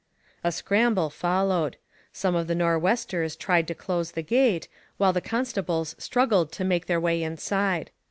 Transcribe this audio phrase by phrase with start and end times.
[0.43, 1.77] A scramble followed.
[2.11, 6.87] Some of the Nor'westers tried to close the gate, while the constables struggled to make
[6.87, 7.91] their way inside.